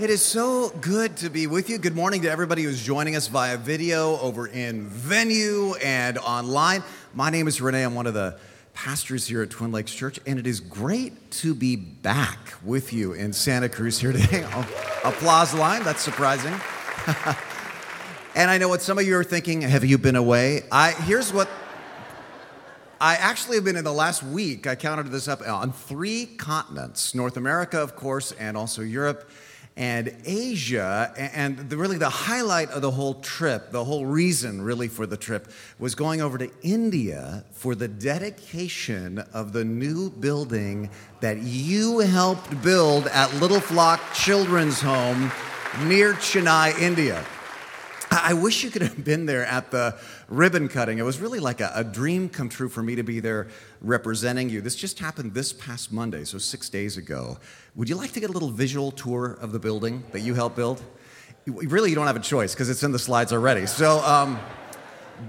[0.00, 1.76] It is so good to be with you.
[1.76, 6.82] Good morning to everybody who's joining us via video over in venue and online.
[7.12, 7.84] My name is René.
[7.84, 8.38] I'm one of the
[8.72, 13.12] pastors here at Twin Lakes Church, and it is great to be back with you
[13.12, 14.42] in Santa Cruz here today.
[14.54, 16.54] Oh, applause line, that's surprising.
[18.34, 20.62] and I know what some of you are thinking have you been away?
[20.72, 21.50] I, here's what
[23.02, 27.14] I actually have been in the last week, I counted this up, on three continents
[27.14, 29.28] North America, of course, and also Europe
[29.76, 31.12] and Asia.
[31.16, 35.48] And really, the highlight of the whole trip, the whole reason really for the trip,
[35.78, 42.62] was going over to India for the dedication of the new building that you helped
[42.62, 45.32] build at Little Flock Children's Home
[45.84, 47.24] near Chennai, India.
[48.10, 49.96] I wish you could have been there at the
[50.30, 50.98] ribbon cutting.
[50.98, 53.48] It was really like a, a, dream come true for me to be there
[53.80, 54.60] representing you.
[54.60, 57.38] This just happened this past Monday, so six days ago.
[57.74, 60.56] Would you like to get a little visual tour of the building that you helped
[60.56, 60.82] build?
[61.46, 63.66] Really, you don't have a choice because it's in the slides already.
[63.66, 64.38] So, um,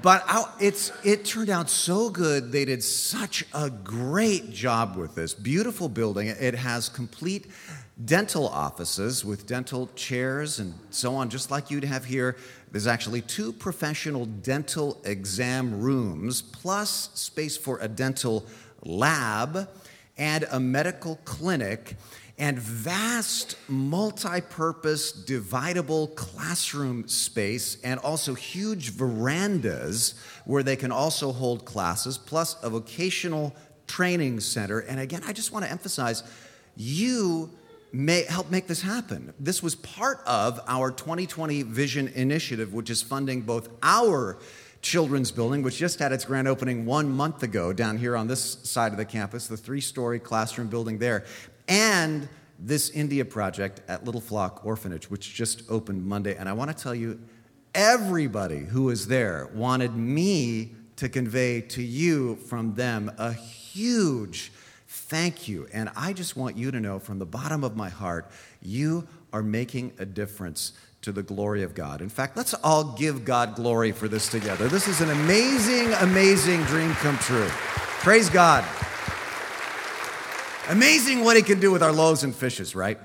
[0.02, 0.23] but
[0.59, 2.52] it's, it turned out so good.
[2.52, 6.28] They did such a great job with this beautiful building.
[6.28, 7.47] It has complete
[8.06, 12.38] dental offices with dental chairs and so on, just like you'd have here.
[12.72, 18.45] There's actually two professional dental exam rooms, plus space for a dental
[18.83, 19.67] lab
[20.17, 21.97] and a medical clinic,
[22.38, 31.31] and vast multi purpose dividable classroom space, and also huge verandas where they can also
[31.33, 33.53] hold classes, plus a vocational
[33.85, 34.80] training center.
[34.80, 36.23] And again, I just want to emphasize
[36.78, 37.52] you
[37.94, 39.34] may help make this happen.
[39.39, 44.38] This was part of our 2020 Vision Initiative, which is funding both our
[44.81, 48.58] children's building, which just had its grand opening one month ago down here on this
[48.64, 51.25] side of the campus, the three story classroom building there,
[51.67, 52.28] and
[52.59, 56.36] this India project at Little Flock Orphanage, which just opened Monday.
[56.36, 57.19] And I want to tell you,
[57.73, 64.52] everybody who was there wanted me to convey to you from them a huge
[64.94, 65.69] Thank you.
[65.72, 68.29] And I just want you to know from the bottom of my heart,
[68.62, 72.02] you are making a difference to the glory of God.
[72.02, 74.68] In fact, let's all give God glory for this together.
[74.68, 77.47] This is an amazing, amazing dream come true.
[78.02, 78.66] Praise God.
[80.68, 83.00] Amazing what He can do with our loaves and fishes, right?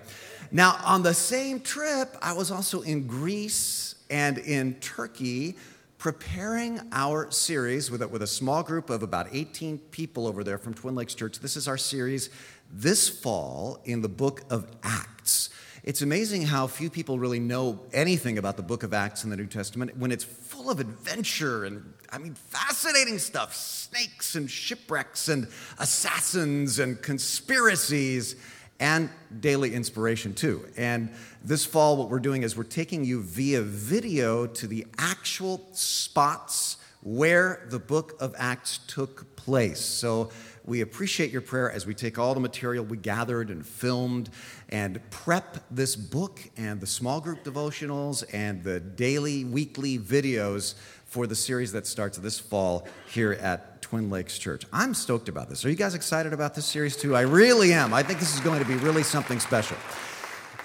[0.51, 5.57] Now, on the same trip, I was also in Greece and in Turkey
[6.07, 10.57] preparing our series with a, with a small group of about 18 people over there
[10.57, 11.41] from Twin Lakes Church.
[11.41, 12.31] This is our series
[12.73, 15.51] this fall in the book of Acts.
[15.83, 19.37] It's amazing how few people really know anything about the book of Acts in the
[19.37, 25.29] New Testament when it's full of adventure and, I mean, fascinating stuff snakes and shipwrecks
[25.29, 25.49] and
[25.81, 28.37] assassins and conspiracies
[28.81, 29.11] and
[29.41, 30.67] daily inspiration too.
[30.77, 31.11] And
[31.45, 36.79] this fall, what we're doing is we're taking you via video to the actual spots
[37.03, 39.79] where the book of Acts took place.
[39.79, 40.31] So
[40.65, 44.29] we appreciate your prayer as we take all the material we gathered and filmed
[44.71, 51.29] and prep this book and the small group devotionals and the daily, weekly videos for
[51.29, 54.65] the series that starts this fall here at Twin Lakes Church.
[54.73, 55.65] I'm stoked about this.
[55.65, 57.15] Are you guys excited about this series too?
[57.15, 57.95] I really am.
[57.95, 59.77] I think this is going to be really something special.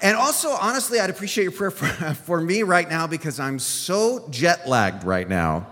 [0.02, 1.86] And also, honestly, I'd appreciate your prayer for,
[2.26, 5.68] for me right now because I'm so jet lagged right now.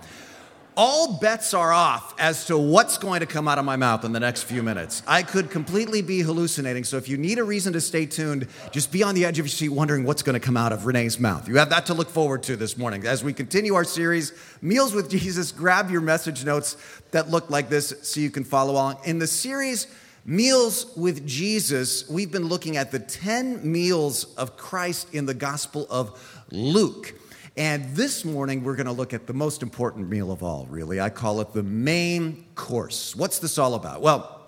[0.76, 4.12] All bets are off as to what's going to come out of my mouth in
[4.12, 5.03] the next few minutes.
[5.06, 6.84] I could completely be hallucinating.
[6.84, 9.47] So, if you need a reason to stay tuned, just be on the edge of
[9.47, 11.48] your seat wondering what's going to come out of René's mouth.
[11.48, 13.04] You have that to look forward to this morning.
[13.06, 14.32] As we continue our series,
[14.62, 16.76] Meals with Jesus, grab your message notes
[17.10, 18.98] that look like this so you can follow along.
[19.04, 19.87] In the series,
[20.25, 25.87] Meals with Jesus, we've been looking at the 10 meals of Christ in the Gospel
[25.91, 27.14] of Luke.
[27.60, 30.98] And this morning, we're going to look at the most important meal of all, really.
[30.98, 33.15] I call it the main course.
[33.15, 34.00] What's this all about?
[34.00, 34.41] Well,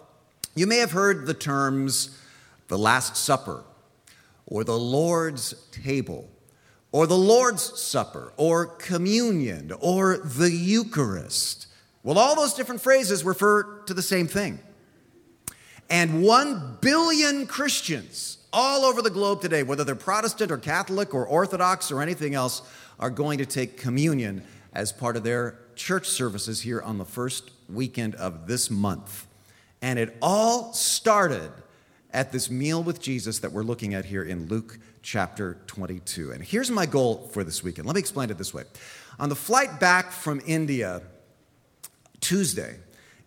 [0.55, 2.19] you may have heard the terms
[2.69, 3.65] the Last Supper,
[4.47, 6.31] or the Lord's table,
[6.91, 11.67] or the Lord's Supper, or communion, or the Eucharist.
[12.03, 14.59] Well, all those different phrases refer to the same thing.
[15.91, 21.27] And one billion Christians all over the globe today, whether they're Protestant or Catholic or
[21.27, 22.63] Orthodox or anything else,
[22.99, 27.51] are going to take communion as part of their church services here on the first
[27.69, 29.27] weekend of this month.
[29.81, 31.51] And it all started
[32.13, 36.33] at this meal with Jesus that we're looking at here in Luke chapter 22.
[36.33, 37.87] And here's my goal for this weekend.
[37.87, 38.65] Let me explain it this way.
[39.19, 41.03] On the flight back from India
[42.21, 42.77] Tuesday,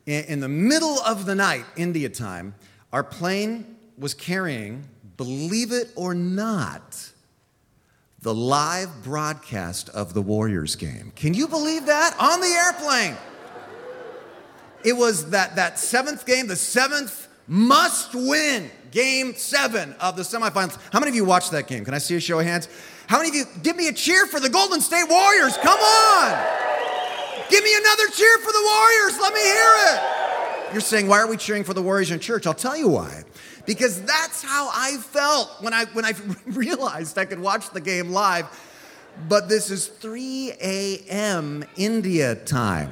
[0.06, 2.56] in the middle of the night, India time,
[2.94, 4.86] our plane was carrying,
[5.17, 7.12] believe it or not,
[8.21, 11.12] the live broadcast of the Warriors game.
[11.15, 12.15] Can you believe that?
[12.19, 13.15] On the airplane.
[14.83, 20.77] It was that, that seventh game, the seventh must win game seven of the semifinals.
[20.91, 21.85] How many of you watched that game?
[21.85, 22.69] Can I see a show of hands?
[23.07, 25.57] How many of you give me a cheer for the Golden State Warriors?
[25.57, 26.65] Come on!
[27.50, 29.19] Give me another cheer for the Warriors.
[29.19, 30.01] Let me hear it.
[30.71, 32.47] You're saying, why are we cheering for the Warriors in church?
[32.47, 33.23] I'll tell you why.
[33.65, 36.13] Because that's how I felt when I, when I
[36.45, 38.45] realized I could watch the game live.
[39.27, 41.63] But this is 3 a.m.
[41.77, 42.91] India time.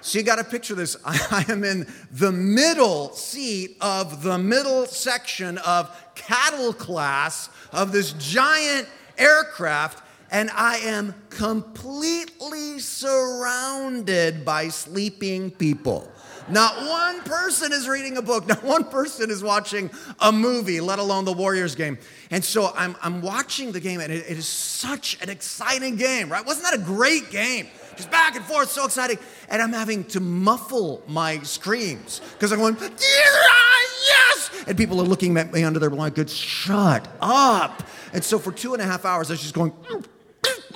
[0.00, 0.96] So you got to picture this.
[1.04, 8.12] I am in the middle seat of the middle section of cattle class of this
[8.14, 16.10] giant aircraft, and I am completely surrounded by sleeping people.
[16.48, 18.46] Not one person is reading a book.
[18.48, 19.90] Not one person is watching
[20.20, 21.98] a movie, let alone the Warriors game.
[22.30, 26.30] And so I'm, I'm watching the game, and it, it is such an exciting game,
[26.30, 26.44] right?
[26.44, 27.68] Wasn't that a great game?
[27.96, 29.18] just back and forth, so exciting.
[29.48, 34.50] And I'm having to muffle my screams because I'm going, yes!
[34.66, 37.82] And people are looking at me under their blankets, shut up.
[38.12, 40.04] And so for two and a half hours, I was just going, mm,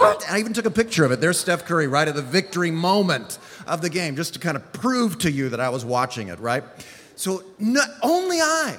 [0.01, 1.21] and I even took a picture of it.
[1.21, 4.73] There's Steph Curry right at the victory moment of the game, just to kind of
[4.73, 6.65] prove to you that I was watching it, right?
[7.17, 8.79] So not, only I,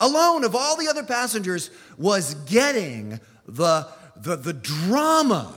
[0.00, 5.54] alone of all the other passengers, was getting the, the, the drama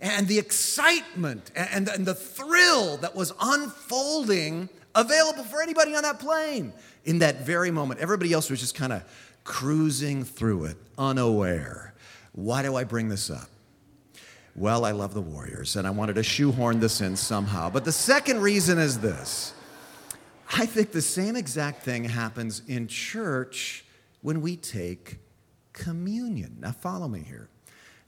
[0.00, 6.18] and the excitement and, and the thrill that was unfolding available for anybody on that
[6.20, 6.72] plane
[7.04, 8.00] in that very moment.
[8.00, 9.02] Everybody else was just kind of
[9.44, 11.94] cruising through it, unaware.
[12.32, 13.48] Why do I bring this up?
[14.58, 17.68] Well, I love the Warriors, and I wanted to shoehorn this in somehow.
[17.68, 19.52] But the second reason is this
[20.50, 23.84] I think the same exact thing happens in church
[24.22, 25.18] when we take
[25.74, 26.56] communion.
[26.60, 27.50] Now, follow me here.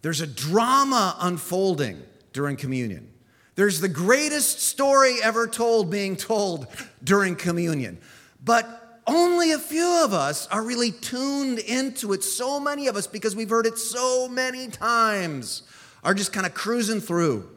[0.01, 2.03] There's a drama unfolding
[2.33, 3.13] during communion.
[3.55, 6.67] There's the greatest story ever told being told
[7.05, 7.99] during communion.
[8.43, 12.25] But only a few of us are really tuned into it.
[12.25, 15.65] So many of us, because we've heard it so many times,
[16.05, 17.49] are just kind of cruising through,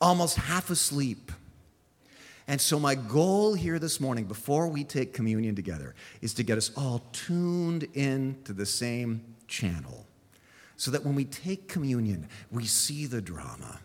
[0.00, 1.32] almost half asleep.
[2.46, 6.58] And so, my goal here this morning, before we take communion together, is to get
[6.58, 10.06] us all tuned in to the same channel
[10.76, 13.80] so that when we take communion, we see the drama.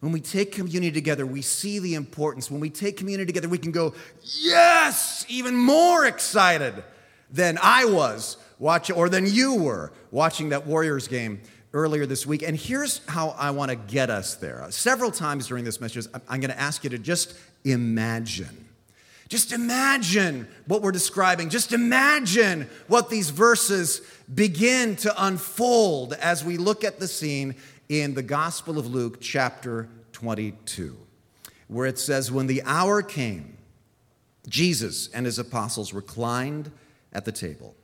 [0.00, 2.50] When we take communion together, we see the importance.
[2.50, 6.82] When we take communion together, we can go, yes, even more excited
[7.30, 12.42] than I was watching, or than you were watching that Warriors game earlier this week.
[12.42, 14.66] And here's how I want to get us there.
[14.70, 17.34] Several times during this message, I'm going to ask you to just
[17.64, 18.66] imagine
[19.30, 21.50] just imagine what we're describing.
[21.50, 24.02] Just imagine what these verses
[24.34, 27.54] begin to unfold as we look at the scene
[27.88, 30.96] in the Gospel of Luke, chapter 22,
[31.68, 33.56] where it says, When the hour came,
[34.48, 36.72] Jesus and his apostles reclined
[37.12, 37.76] at the table.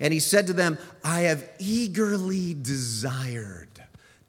[0.00, 3.68] And he said to them, I have eagerly desired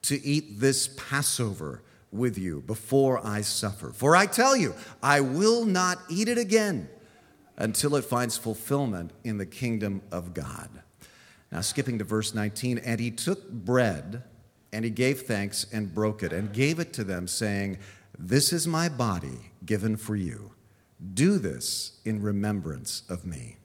[0.04, 1.82] to eat this Passover
[2.12, 3.92] with you before I suffer.
[3.92, 4.74] For I tell you,
[5.04, 6.90] I will not eat it again
[7.58, 10.70] until it finds fulfillment in the kingdom of God.
[11.52, 14.24] Now, skipping to verse 19, and he took bread
[14.74, 17.78] and he gave thanks and broke it and gave it to them, saying,
[18.20, 20.52] This is my body given for you.
[21.14, 23.58] Do this in remembrance of me.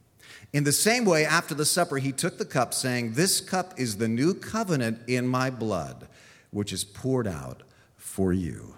[0.52, 3.96] In the same way, after the supper, he took the cup, saying, This cup is
[3.96, 6.08] the new covenant in my blood,
[6.50, 7.62] which is poured out
[7.96, 8.74] for you.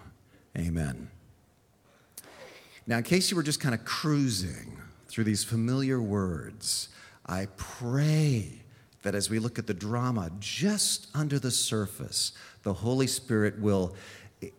[0.57, 1.09] Amen.
[2.87, 4.77] Now, in case you were just kind of cruising
[5.07, 6.89] through these familiar words,
[7.25, 8.61] I pray
[9.01, 12.31] that as we look at the drama just under the surface,
[12.63, 13.95] the Holy Spirit will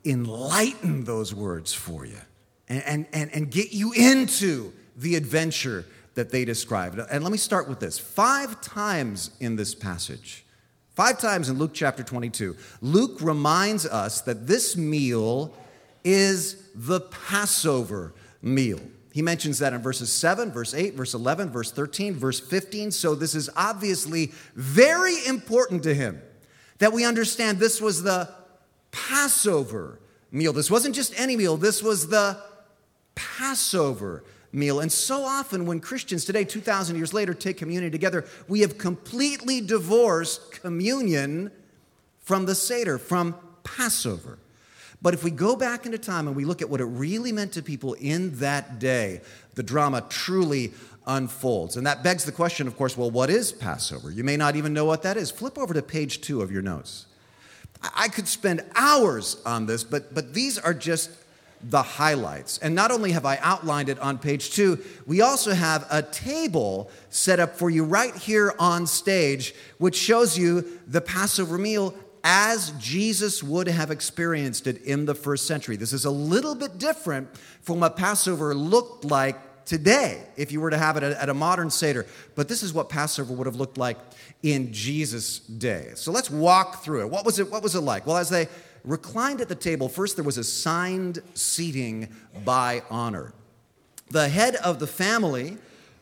[0.04, 2.18] enlighten those words for you
[2.68, 5.85] and, and, and get you into the adventure
[6.16, 6.99] that they described.
[6.99, 7.99] And let me start with this.
[7.99, 10.46] Five times in this passage,
[10.96, 15.52] Five times in Luke chapter 22, Luke reminds us that this meal
[16.04, 18.80] is the Passover meal.
[19.12, 22.90] He mentions that in verses 7, verse 8, verse 11, verse 13, verse 15.
[22.92, 26.23] So this is obviously very important to him
[26.78, 28.30] that we understand this was the
[28.90, 29.99] Passover
[30.32, 30.54] meal.
[30.54, 32.38] This wasn't just any meal, this was the
[33.14, 34.25] Passover
[34.56, 34.80] meal.
[34.80, 39.60] And so often, when Christians today, 2,000 years later, take communion together, we have completely
[39.60, 41.52] divorced communion
[42.20, 44.38] from the Seder, from Passover.
[45.02, 47.52] But if we go back into time and we look at what it really meant
[47.52, 49.20] to people in that day,
[49.54, 50.72] the drama truly
[51.06, 51.76] unfolds.
[51.76, 54.10] And that begs the question, of course, well, what is Passover?
[54.10, 55.30] You may not even know what that is.
[55.30, 57.06] Flip over to page two of your notes.
[57.94, 61.10] I could spend hours on this, but, but these are just
[61.62, 62.58] the highlights.
[62.58, 66.90] And not only have I outlined it on page two, we also have a table
[67.10, 72.72] set up for you right here on stage, which shows you the Passover meal as
[72.72, 75.76] Jesus would have experienced it in the first century.
[75.76, 77.28] This is a little bit different
[77.62, 81.70] from what Passover looked like today if you were to have it at a modern
[81.70, 82.06] Seder.
[82.34, 83.98] But this is what Passover would have looked like
[84.42, 85.92] in Jesus' day.
[85.94, 87.10] So let's walk through it.
[87.10, 88.06] What was it, what was it like?
[88.06, 88.48] Well, as they
[88.87, 92.09] reclined at the table, first there was assigned seating
[92.45, 93.35] by honor.
[94.11, 95.59] The head of the family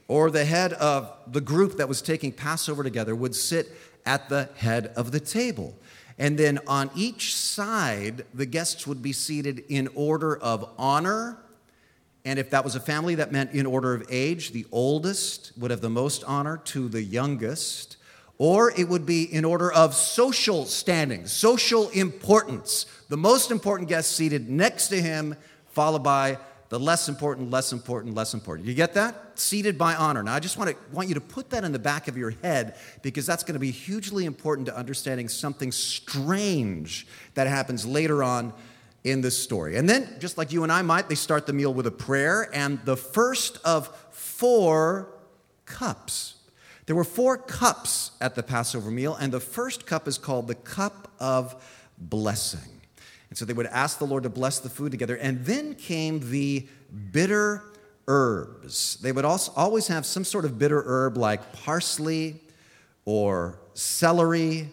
[0.06, 3.72] or the head of the group that was taking Passover together would sit
[4.06, 5.74] at the head of the table.
[6.18, 11.38] And then on each side, the guests would be seated in order of honor
[12.24, 15.70] and if that was a family, that meant in order of age, the oldest would
[15.70, 17.98] have the most honor to the youngest,
[18.38, 22.86] or it would be in order of social standing, social importance.
[23.08, 25.36] The most important guest seated next to him,
[25.68, 26.38] followed by
[26.68, 28.66] the less important, less important, less important.
[28.66, 29.38] You get that?
[29.38, 30.22] Seated by honor.
[30.22, 32.30] Now, I just want, to, want you to put that in the back of your
[32.30, 38.24] head because that's going to be hugely important to understanding something strange that happens later
[38.24, 38.52] on
[39.04, 39.76] in this story.
[39.76, 42.48] And then, just like you and I might, they start the meal with a prayer
[42.52, 45.10] and the first of four
[45.66, 46.34] cups.
[46.86, 50.54] There were four cups at the Passover meal, and the first cup is called the
[50.54, 51.62] cup of
[51.96, 52.80] blessing.
[53.30, 55.16] And so they would ask the Lord to bless the food together.
[55.16, 56.66] And then came the
[57.10, 57.62] bitter
[58.06, 58.96] herbs.
[58.96, 62.40] They would also always have some sort of bitter herb like parsley
[63.04, 64.68] or celery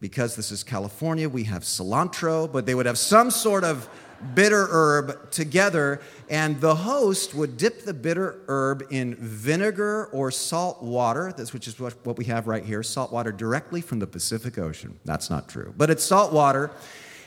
[0.00, 3.88] because this is California, we have cilantro, but they would have some sort of
[4.34, 10.82] bitter herb together, and the host would dip the bitter herb in vinegar or salt
[10.82, 14.98] water, which is what we have right here salt water directly from the Pacific Ocean.
[15.04, 16.70] That's not true, but it's salt water.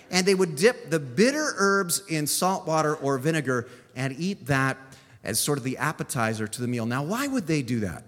[0.10, 4.78] And they would dip the bitter herbs in salt water or vinegar and eat that
[5.24, 6.86] as sort of the appetizer to the meal.
[6.86, 8.04] Now, why would they do that?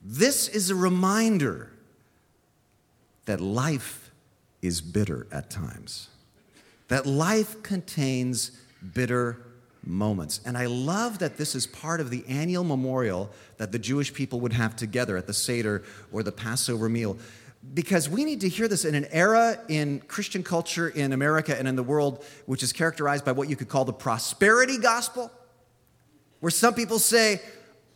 [0.00, 1.72] This is a reminder
[3.24, 4.12] that life
[4.62, 6.08] is bitter at times,
[6.88, 8.52] that life contains
[8.94, 9.38] bitter
[9.86, 10.40] moments.
[10.44, 14.40] And I love that this is part of the annual memorial that the Jewish people
[14.40, 17.16] would have together at the Seder or the Passover meal.
[17.74, 21.66] Because we need to hear this in an era in Christian culture in America and
[21.66, 25.30] in the world which is characterized by what you could call the prosperity gospel,
[26.40, 27.40] where some people say,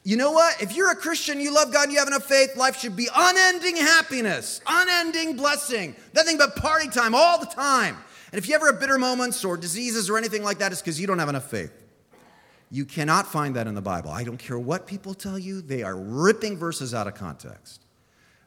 [0.03, 0.61] you know what?
[0.63, 3.77] If you're a Christian, you love God, you have enough faith, life should be unending
[3.77, 7.97] happiness, unending blessing, nothing but party time all the time.
[8.33, 11.01] And if you ever have bitter moments or diseases or anything like that, it's because
[11.01, 11.73] you don't have enough faith.
[12.71, 14.11] You cannot find that in the Bible.
[14.11, 17.83] I don't care what people tell you, they are ripping verses out of context.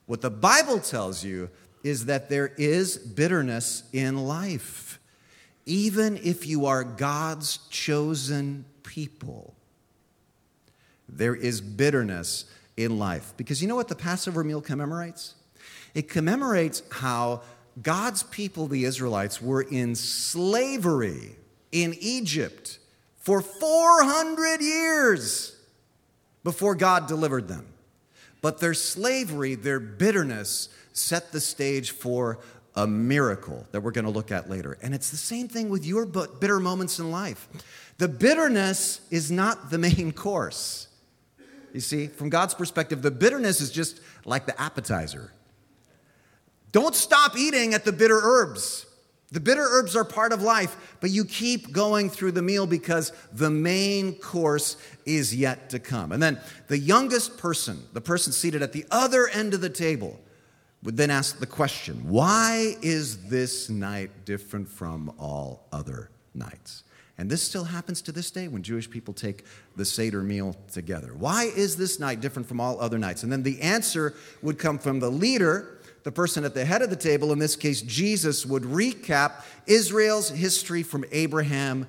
[0.05, 1.49] What the Bible tells you
[1.83, 4.99] is that there is bitterness in life,
[5.65, 9.53] even if you are God's chosen people
[11.17, 12.45] there is bitterness
[12.77, 13.33] in life.
[13.37, 15.35] Because you know what the Passover meal commemorates?
[15.93, 17.41] It commemorates how
[17.82, 21.36] God's people, the Israelites, were in slavery
[21.72, 22.80] in Egypt
[23.18, 25.56] for 400 years
[26.44, 27.68] before God delivered them.
[28.42, 32.39] But their slavery, their bitterness, set the stage for
[32.75, 34.77] a miracle that we're going to look at later.
[34.82, 37.48] And it's the same thing with your bitter moments in life.
[37.98, 40.88] The bitterness is not the main course.
[41.74, 45.32] You see, from God's perspective, the bitterness is just like the appetizer.
[46.74, 48.86] Don't stop eating at the bitter herbs.
[49.32, 53.12] The bitter herbs are part of life, but you keep going through the meal because
[53.32, 56.12] the main course is yet to come.
[56.12, 60.20] And then the youngest person, the person seated at the other end of the table,
[60.84, 66.84] would then ask the question why is this night different from all other nights?
[67.18, 71.13] And this still happens to this day when Jewish people take the Seder meal together.
[71.15, 73.24] Why is this night different from all other nights?
[73.24, 76.89] And then the answer would come from the leader, the person at the head of
[76.89, 81.88] the table, in this case, Jesus, would recap Israel's history from Abraham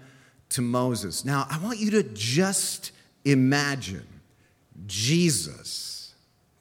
[0.50, 1.24] to Moses.
[1.24, 2.92] Now, I want you to just
[3.24, 4.06] imagine
[4.86, 6.14] Jesus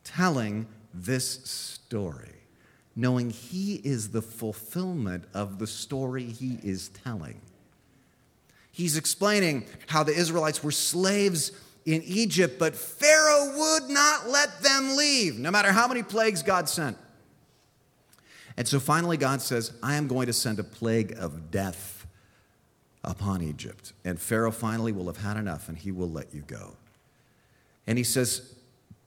[0.04, 2.30] telling this story,
[2.96, 7.40] knowing he is the fulfillment of the story he is telling.
[8.72, 11.52] He's explaining how the Israelites were slaves
[11.86, 16.68] in Egypt, but Pharaoh would not let them leave, no matter how many plagues God
[16.68, 16.98] sent.
[18.58, 22.06] And so finally, God says, I am going to send a plague of death
[23.04, 23.94] upon Egypt.
[24.06, 26.76] And Pharaoh finally will have had enough and he will let you go.
[27.88, 28.54] And he says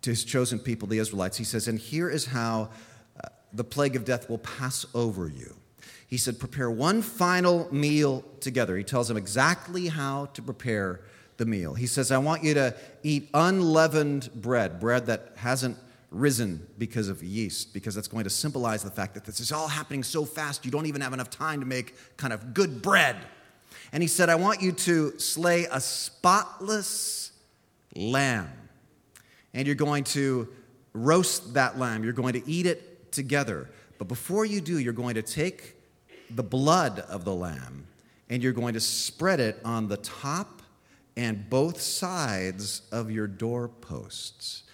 [0.02, 2.70] to his chosen people, the Israelites, he says, And here is how
[3.22, 5.54] uh, the plague of death will pass over you.
[6.08, 8.76] He said, Prepare one final meal together.
[8.76, 11.00] He tells them exactly how to prepare
[11.36, 11.74] the meal.
[11.74, 15.76] He says, I want you to eat unleavened bread, bread that hasn't
[16.10, 19.68] risen because of yeast, because that's going to symbolize the fact that this is all
[19.68, 23.16] happening so fast, you don't even have enough time to make kind of good bread.
[23.92, 27.32] And he said, I want you to slay a spotless
[27.94, 28.50] lamb.
[29.54, 30.48] And you're going to
[30.92, 32.04] roast that lamb.
[32.04, 33.70] You're going to eat it together.
[33.98, 35.74] But before you do, you're going to take
[36.30, 37.86] the blood of the lamb
[38.28, 40.62] and you're going to spread it on the top
[41.16, 44.64] and both sides of your doorposts.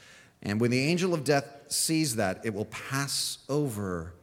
[0.42, 4.14] And when the angel of death sees that, it will pass over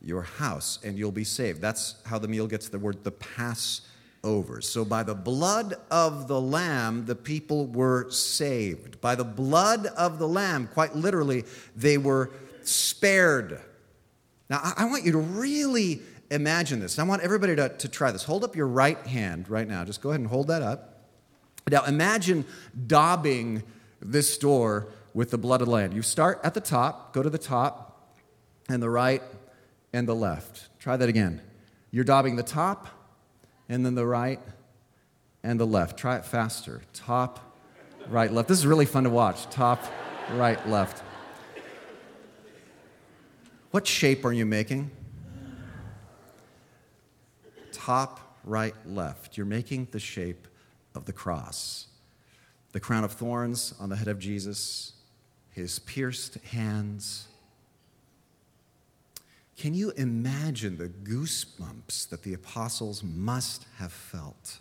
[0.00, 1.60] your house and you'll be saved.
[1.60, 4.60] That's how the meal gets the word the Passover.
[4.60, 9.00] So by the blood of the lamb, the people were saved.
[9.00, 11.44] By the blood of the lamb, quite literally,
[11.76, 12.30] they were
[12.62, 13.60] spared.
[14.48, 16.98] Now, I want you to really imagine this.
[16.98, 18.24] I want everybody to, to try this.
[18.24, 19.84] Hold up your right hand right now.
[19.84, 21.00] Just go ahead and hold that up.
[21.70, 22.44] Now, imagine
[22.86, 23.62] daubing
[24.00, 25.92] this door with the blood of the lamb.
[25.92, 28.10] You start at the top, go to the top,
[28.68, 29.22] and the right
[29.92, 30.68] and the left.
[30.78, 31.42] Try that again.
[31.90, 32.88] You're daubing the top,
[33.68, 34.40] and then the right
[35.42, 35.98] and the left.
[35.98, 36.82] Try it faster.
[36.94, 37.58] Top,
[38.08, 38.48] right, left.
[38.48, 39.48] This is really fun to watch.
[39.50, 39.82] Top,
[40.32, 41.02] right, left.
[43.70, 44.90] What shape are you making?
[47.72, 49.36] Top, right, left.
[49.36, 50.46] You're making the shape
[50.94, 51.86] of the cross.
[52.72, 54.91] The crown of thorns on the head of Jesus,
[55.52, 57.28] his pierced hands.
[59.56, 64.58] Can you imagine the goosebumps that the apostles must have felt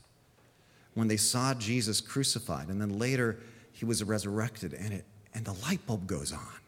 [0.93, 3.39] when they saw Jesus crucified and then later
[3.71, 6.59] he was resurrected and, it, and the light bulb goes on?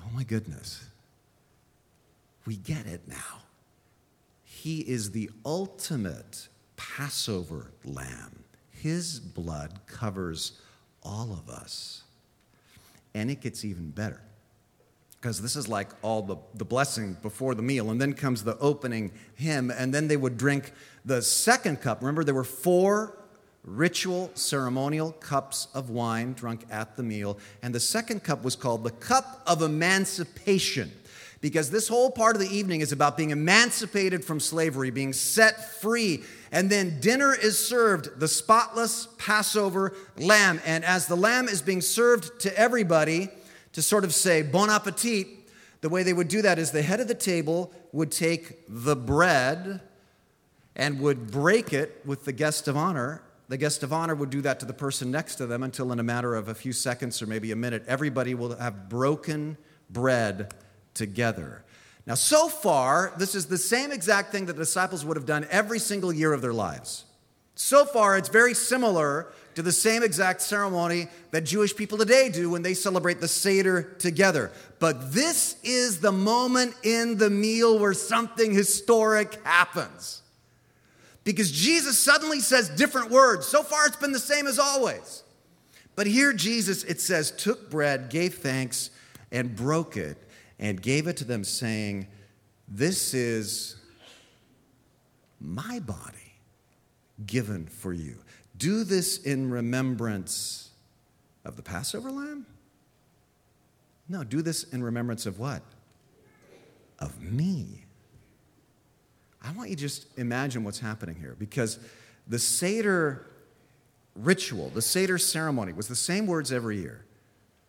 [0.00, 0.84] Oh my goodness.
[2.46, 3.42] We get it now.
[4.44, 8.44] He is the ultimate Passover lamb.
[8.70, 10.60] His blood covers
[11.02, 12.04] all of us.
[13.14, 14.20] And it gets even better.
[15.12, 17.90] Because this is like all the, the blessing before the meal.
[17.90, 19.70] And then comes the opening hymn.
[19.70, 20.72] And then they would drink
[21.04, 22.00] the second cup.
[22.00, 23.16] Remember, there were four
[23.64, 27.38] ritual ceremonial cups of wine drunk at the meal.
[27.62, 30.90] And the second cup was called the cup of emancipation
[31.40, 35.80] because this whole part of the evening is about being emancipated from slavery, being set
[35.80, 36.22] free.
[36.52, 40.60] And then dinner is served, the spotless Passover lamb.
[40.66, 43.28] And as the lamb is being served to everybody
[43.72, 45.28] to sort of say, Bon appetit,
[45.80, 48.96] the way they would do that is the head of the table would take the
[48.96, 49.80] bread
[50.76, 53.22] and would break it with the guest of honor.
[53.48, 55.98] The guest of honor would do that to the person next to them until, in
[55.98, 59.56] a matter of a few seconds or maybe a minute, everybody will have broken
[59.88, 60.54] bread
[60.94, 61.64] together.
[62.10, 65.46] Now, so far, this is the same exact thing that the disciples would have done
[65.48, 67.04] every single year of their lives.
[67.54, 72.50] So far, it's very similar to the same exact ceremony that Jewish people today do
[72.50, 74.50] when they celebrate the Seder together.
[74.80, 80.22] But this is the moment in the meal where something historic happens.
[81.22, 83.46] Because Jesus suddenly says different words.
[83.46, 85.22] So far, it's been the same as always.
[85.94, 88.90] But here, Jesus, it says, took bread, gave thanks,
[89.30, 90.18] and broke it
[90.60, 92.06] and gave it to them, saying,
[92.68, 93.76] This is
[95.40, 96.34] my body
[97.26, 98.18] given for you.
[98.56, 100.70] Do this in remembrance
[101.44, 102.46] of the Passover lamb?
[104.08, 105.62] No, do this in remembrance of what?
[106.98, 107.86] Of me.
[109.42, 111.78] I want you to just imagine what's happening here because
[112.28, 113.26] the Seder
[114.14, 117.06] ritual, the Seder ceremony was the same words every year.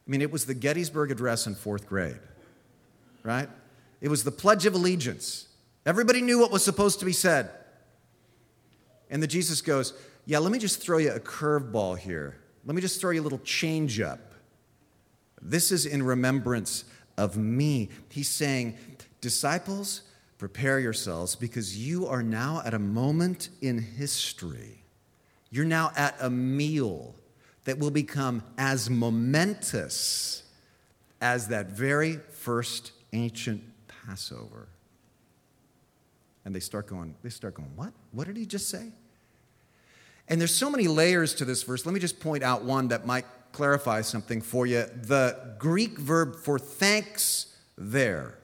[0.05, 2.19] I mean, it was the Gettysburg Address in fourth grade
[3.23, 3.49] right?
[4.01, 5.47] It was the Pledge of Allegiance.
[5.85, 7.49] Everybody knew what was supposed to be said.
[9.09, 9.93] And the Jesus goes,
[10.25, 12.37] Yeah, let me just throw you a curveball here.
[12.65, 14.19] Let me just throw you a little change up.
[15.41, 16.85] This is in remembrance
[17.17, 17.89] of me.
[18.09, 18.77] He's saying,
[19.19, 20.01] Disciples,
[20.37, 24.83] prepare yourselves because you are now at a moment in history.
[25.51, 27.15] You're now at a meal
[27.65, 30.43] that will become as momentous
[31.19, 34.67] as that very first ancient Passover.
[36.45, 37.93] And they start going, they start going, what?
[38.11, 38.91] What did he just say?
[40.27, 41.85] And there's so many layers to this verse.
[41.85, 44.85] Let me just point out one that might clarify something for you.
[45.03, 48.37] The Greek verb for thanks there,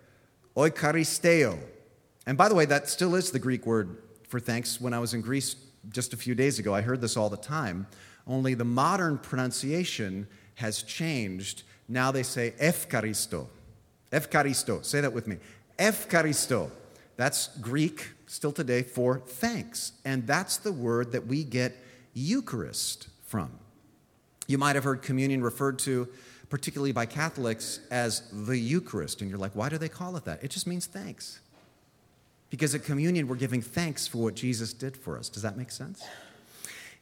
[0.56, 1.58] oikaristeo.
[2.26, 4.82] And by the way, that still is the Greek word for thanks.
[4.82, 5.56] When I was in Greece
[5.90, 7.88] just a few days ago, I heard this all the time.
[8.28, 11.64] Only the modern pronunciation has changed.
[11.88, 13.48] Now they say Efkaristo.
[14.12, 14.84] Efkaristo.
[14.84, 15.38] Say that with me.
[15.78, 16.72] Efkaristo.
[17.16, 19.94] That's Greek still today for thanks.
[20.06, 21.76] And that's the word that we get
[22.14, 23.52] Eucharist from.
[24.48, 26.08] You might have heard communion referred to,
[26.50, 29.22] particularly by Catholics, as the Eucharist.
[29.22, 30.44] And you're like, why do they call it that?
[30.44, 31.40] It just means thanks.
[32.50, 35.28] Because at communion, we're giving thanks for what Jesus did for us.
[35.28, 36.04] Does that make sense?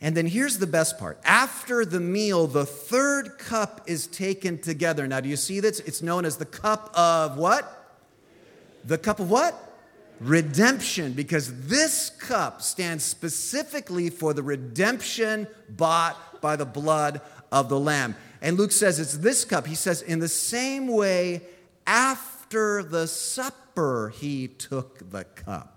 [0.01, 1.19] And then here's the best part.
[1.23, 5.07] After the meal, the third cup is taken together.
[5.07, 5.79] Now, do you see this?
[5.79, 7.97] It's known as the cup of what?
[8.83, 9.61] The cup of what?
[10.19, 17.79] Redemption, because this cup stands specifically for the redemption bought by the blood of the
[17.79, 18.15] Lamb.
[18.41, 19.65] And Luke says it's this cup.
[19.65, 21.41] He says, in the same way,
[21.87, 25.74] after the supper, he took the cup.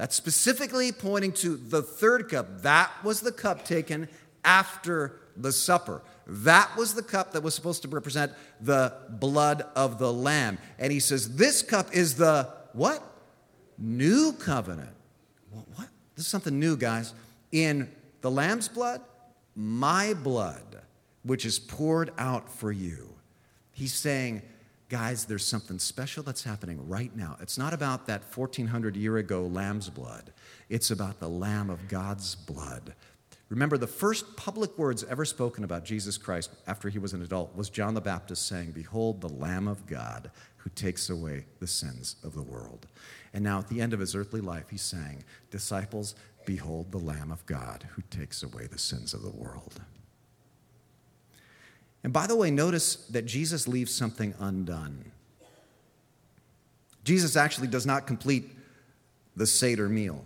[0.00, 2.62] That's specifically pointing to the third cup.
[2.62, 4.08] That was the cup taken
[4.42, 6.00] after the supper.
[6.26, 8.32] That was the cup that was supposed to represent
[8.62, 10.56] the blood of the Lamb.
[10.78, 13.02] And he says, This cup is the what?
[13.76, 14.88] New covenant.
[15.50, 15.88] What?
[16.16, 17.12] This is something new, guys.
[17.52, 17.90] In
[18.22, 19.02] the Lamb's blood,
[19.54, 20.80] my blood,
[21.24, 23.16] which is poured out for you.
[23.72, 24.40] He's saying,
[24.90, 27.36] guys, there's something special that's happening right now.
[27.40, 30.32] It's not about that 1400 year ago lamb's blood,
[30.68, 32.94] it's about the Lamb of God's blood.
[33.48, 37.56] Remember, the first public words ever spoken about Jesus Christ after he was an adult
[37.56, 42.14] was John the Baptist saying, Behold, the Lamb of God who takes away the sins
[42.22, 42.86] of the world.
[43.32, 46.14] And now, at the end of his earthly life, he's saying, Disciples,
[46.46, 49.80] behold the Lamb of God who takes away the sins of the world.
[52.02, 55.04] And by the way, notice that Jesus leaves something undone.
[57.04, 58.50] Jesus actually does not complete
[59.36, 60.24] the Seder meal.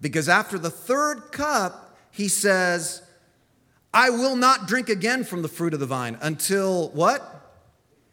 [0.00, 3.02] Because after the third cup, he says,
[3.92, 7.22] I will not drink again from the fruit of the vine until what?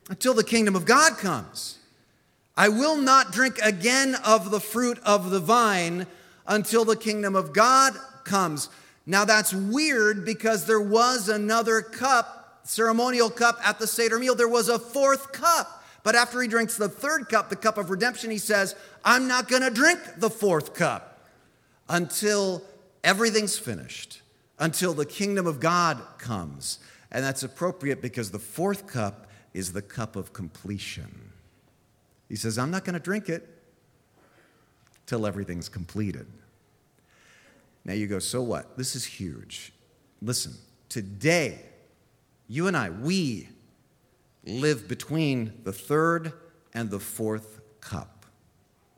[0.09, 1.79] Until the kingdom of God comes.
[2.55, 6.05] I will not drink again of the fruit of the vine
[6.45, 8.69] until the kingdom of God comes.
[9.05, 12.40] Now that's weird because there was another cup
[12.71, 15.83] ceremonial cup at the Seder meal, there was a fourth cup.
[16.03, 19.47] But after he drinks the third cup, the cup of redemption, he says, I'm not
[19.47, 21.27] going to drink the fourth cup
[21.89, 22.63] until
[23.03, 24.21] everything's finished,
[24.57, 26.79] until the kingdom of God comes.
[27.11, 31.33] And that's appropriate because the fourth cup is the cup of completion.
[32.29, 33.47] He says, I'm not going to drink it
[35.05, 36.25] till everything's completed.
[37.83, 38.77] Now you go, so what?
[38.77, 39.73] This is huge.
[40.21, 40.53] Listen,
[40.87, 41.59] today,
[42.51, 43.47] you and I, we
[44.45, 46.33] live between the third
[46.73, 48.25] and the fourth cup,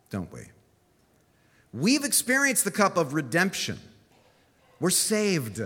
[0.09, 0.41] don't we?
[1.71, 3.79] We've experienced the cup of redemption.
[4.79, 5.61] We're saved.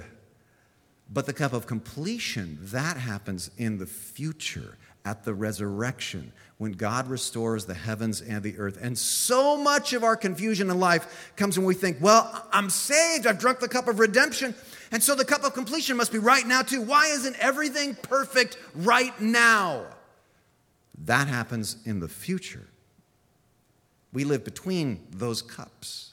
[1.09, 7.07] But the cup of completion, that happens in the future at the resurrection when God
[7.07, 8.77] restores the heavens and the earth.
[8.81, 13.25] And so much of our confusion in life comes when we think, well, I'm saved,
[13.25, 14.53] I've drunk the cup of redemption,
[14.91, 16.81] and so the cup of completion must be right now too.
[16.81, 19.85] Why isn't everything perfect right now?
[21.05, 22.67] That happens in the future.
[24.13, 26.11] We live between those cups.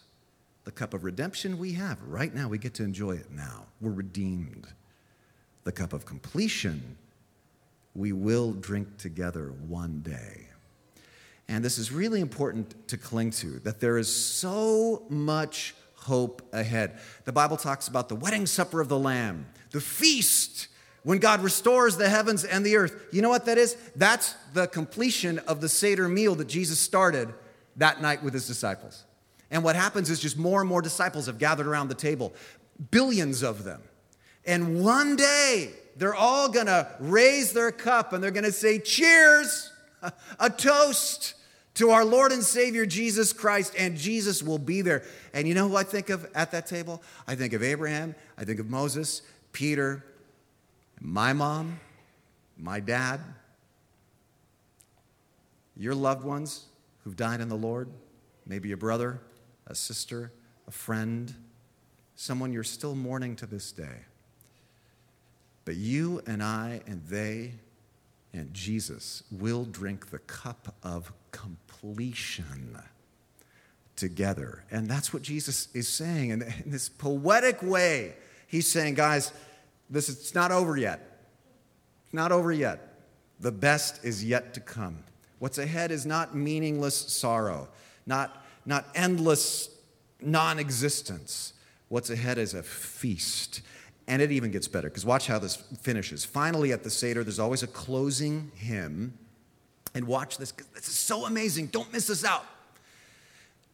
[0.65, 3.67] The cup of redemption we have right now, we get to enjoy it now.
[3.81, 4.67] We're redeemed.
[5.65, 6.97] The cup of completion
[7.95, 10.49] we will drink together one day.
[11.49, 16.99] And this is really important to cling to that there is so much hope ahead.
[17.25, 20.69] The Bible talks about the wedding supper of the Lamb, the feast
[21.03, 23.07] when God restores the heavens and the earth.
[23.11, 23.77] You know what that is?
[23.97, 27.33] That's the completion of the Seder meal that Jesus started
[27.77, 29.05] that night with his disciples.
[29.51, 32.35] And what happens is just more and more disciples have gathered around the table,
[32.91, 33.83] billions of them.
[34.45, 39.73] And one day, they're all gonna raise their cup and they're gonna say, Cheers,
[40.39, 41.35] a toast
[41.75, 45.03] to our Lord and Savior Jesus Christ, and Jesus will be there.
[45.33, 47.03] And you know who I think of at that table?
[47.27, 50.05] I think of Abraham, I think of Moses, Peter,
[51.01, 51.81] my mom,
[52.57, 53.21] my dad,
[55.77, 56.67] your loved ones
[57.03, 57.89] who've died in the Lord,
[58.47, 59.21] maybe a brother,
[59.67, 60.33] a sister,
[60.69, 61.35] a friend,
[62.15, 64.03] someone you're still mourning to this day.
[65.65, 67.55] But you and I and they
[68.33, 72.79] and Jesus will drink the cup of completion
[73.97, 74.65] together.
[74.71, 76.33] And that's what Jesus is saying.
[76.33, 78.15] And in this poetic way,
[78.47, 79.33] he's saying, guys,
[79.91, 81.01] this is, it's not over yet.
[82.05, 83.01] It's not over yet.
[83.41, 84.99] The best is yet to come.
[85.39, 87.69] What's ahead is not meaningless sorrow,
[88.07, 89.69] not, not endless
[90.21, 91.53] non existence.
[91.89, 93.61] What's ahead is a feast
[94.07, 96.25] And it even gets better because watch how this finishes.
[96.25, 99.19] Finally, at the Seder, there's always a closing hymn.
[99.95, 101.69] And watch this, because this is so amazing.
[101.69, 102.45] Don't miss this out.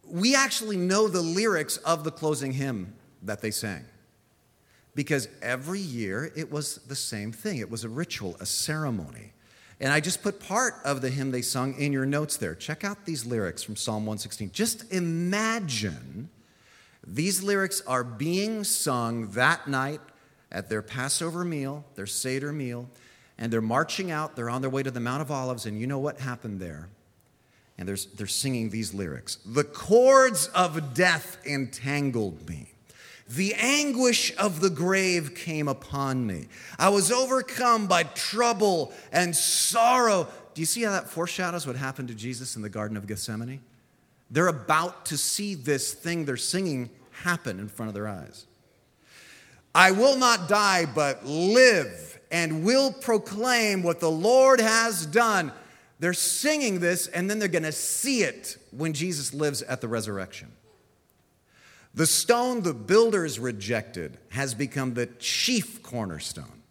[0.05, 3.85] We actually know the lyrics of the closing hymn that they sang
[4.95, 7.59] because every year it was the same thing.
[7.59, 9.33] It was a ritual, a ceremony.
[9.79, 12.53] And I just put part of the hymn they sung in your notes there.
[12.53, 14.51] Check out these lyrics from Psalm 116.
[14.51, 16.29] Just imagine
[17.05, 20.01] these lyrics are being sung that night
[20.51, 22.89] at their Passover meal, their Seder meal,
[23.41, 24.35] and they're marching out.
[24.35, 26.87] They're on their way to the Mount of Olives, and you know what happened there?
[27.77, 32.67] And they're, they're singing these lyrics The cords of death entangled me.
[33.27, 36.47] The anguish of the grave came upon me.
[36.77, 40.27] I was overcome by trouble and sorrow.
[40.53, 43.61] Do you see how that foreshadows what happened to Jesus in the Garden of Gethsemane?
[44.29, 48.45] They're about to see this thing they're singing happen in front of their eyes.
[49.73, 55.51] I will not die, but live and will proclaim what the Lord has done.
[55.99, 59.87] They're singing this, and then they're going to see it when Jesus lives at the
[59.87, 60.51] resurrection.
[61.93, 66.61] The stone the builders rejected has become the chief cornerstone.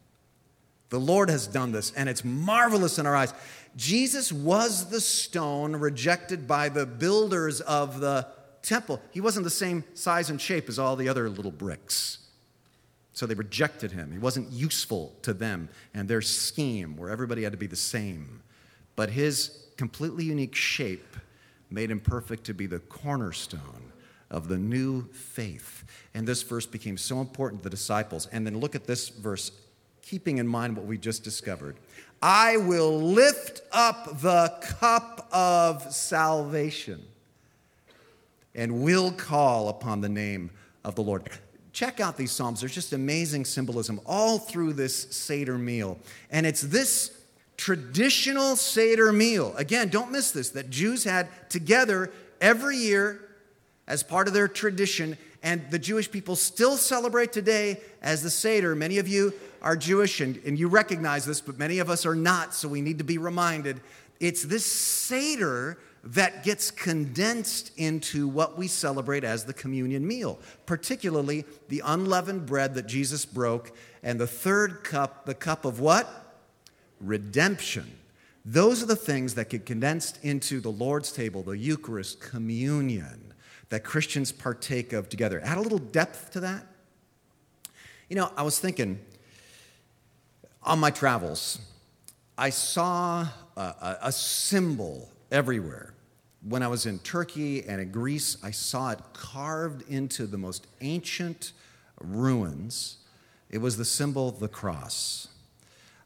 [0.88, 3.33] The Lord has done this, and it's marvelous in our eyes.
[3.77, 8.27] Jesus was the stone rejected by the builders of the
[8.62, 9.01] temple.
[9.12, 12.20] He wasn't the same size and shape as all the other little bricks.
[13.12, 14.12] So they rejected him.
[14.12, 18.42] He wasn't useful to them and their scheme where everybody had to be the same.
[18.96, 21.16] But his completely unique shape
[21.70, 23.92] made him perfect to be the cornerstone
[24.31, 25.85] of the new faith.
[26.14, 28.27] And this verse became so important to the disciples.
[28.27, 29.53] And then look at this verse,
[30.03, 31.77] keeping in mind what we just discovered.
[32.23, 37.03] I will lift up the cup of salvation
[38.55, 40.51] and will call upon the name
[40.85, 41.29] of the Lord.
[41.73, 42.61] Check out these Psalms.
[42.61, 45.99] There's just amazing symbolism all through this Seder meal.
[46.31, 47.17] And it's this
[47.57, 53.21] traditional Seder meal, again, don't miss this, that Jews had together every year
[53.87, 55.17] as part of their tradition.
[55.43, 58.75] And the Jewish people still celebrate today as the Seder.
[58.75, 62.15] Many of you are Jewish and, and you recognize this, but many of us are
[62.15, 63.81] not, so we need to be reminded.
[64.21, 71.45] It's this Seder that gets condensed into what we celebrate as the communion meal, particularly
[71.69, 76.39] the unleavened bread that Jesus broke, and the third cup, the cup of what?
[77.01, 77.99] Redemption.
[78.45, 83.35] Those are the things that get condensed into the Lord's table, the Eucharist, communion,
[83.69, 85.41] that Christians partake of together.
[85.45, 86.67] Add a little depth to that.
[88.09, 88.99] You know, I was thinking
[90.63, 91.59] on my travels,
[92.39, 95.95] I saw a, a, a symbol everywhere.
[96.43, 100.66] When I was in Turkey and in Greece, I saw it carved into the most
[100.81, 101.53] ancient
[102.01, 102.97] ruins.
[103.51, 105.29] It was the symbol, of the cross.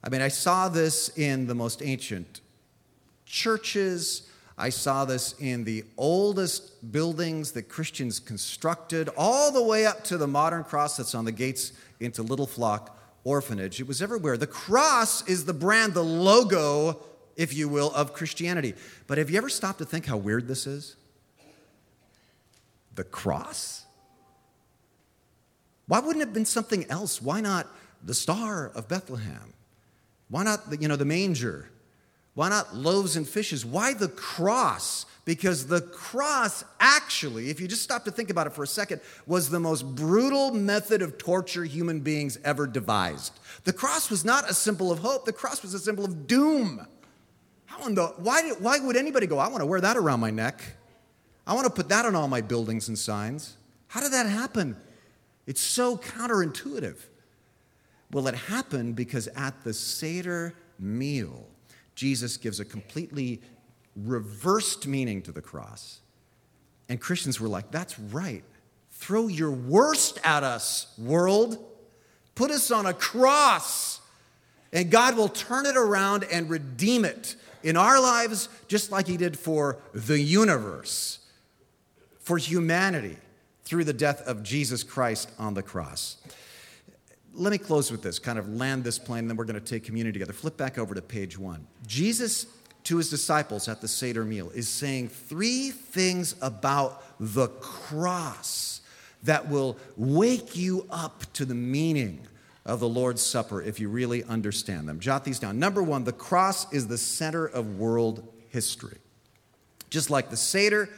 [0.02, 2.40] I mean, I saw this in the most ancient
[3.26, 4.28] churches.
[4.58, 10.16] I saw this in the oldest buildings that Christians constructed, all the way up to
[10.16, 13.80] the modern cross that's on the gates into Little Flock Orphanage.
[13.80, 14.36] It was everywhere.
[14.36, 17.00] The cross is the brand, the logo
[17.36, 18.74] if you will, of Christianity.
[19.06, 20.96] But have you ever stopped to think how weird this is?
[22.94, 23.84] The cross?
[25.86, 27.20] Why wouldn't it have been something else?
[27.20, 27.66] Why not
[28.02, 29.52] the star of Bethlehem?
[30.28, 31.70] Why not the, you know, the manger?
[32.34, 33.64] Why not loaves and fishes?
[33.64, 35.06] Why the cross?
[35.24, 39.00] Because the cross, actually, if you just stop to think about it for a second,
[39.26, 43.38] was the most brutal method of torture human beings ever devised.
[43.64, 46.86] The cross was not a symbol of hope, the cross was a symbol of doom.
[47.76, 50.20] How in the, why, did, why would anybody go, I want to wear that around
[50.20, 50.62] my neck?
[51.46, 53.56] I want to put that on all my buildings and signs.
[53.88, 54.76] How did that happen?
[55.46, 56.96] It's so counterintuitive.
[58.12, 61.46] Well, it happened because at the Seder meal,
[61.94, 63.42] Jesus gives a completely
[63.96, 66.00] reversed meaning to the cross.
[66.88, 68.44] And Christians were like, that's right.
[68.92, 71.58] Throw your worst at us, world.
[72.34, 74.00] Put us on a cross,
[74.72, 79.16] and God will turn it around and redeem it in our lives, just like He
[79.16, 81.18] did for the universe,
[82.20, 83.16] for humanity,
[83.64, 86.18] through the death of Jesus Christ on the cross.
[87.32, 89.60] Let me close with this, kind of land this plane, and then we're going to
[89.60, 90.34] take community together.
[90.34, 91.66] Flip back over to page one.
[91.86, 92.46] Jesus,
[92.84, 98.82] to his disciples at the Seder meal, is saying three things about the cross
[99.22, 102.26] that will wake you up to the meaning
[102.66, 105.00] of the Lord's Supper if you really understand them.
[105.00, 105.58] Jot these down.
[105.58, 108.98] Number one, the cross is the center of world history.
[109.90, 110.88] Just like the Seder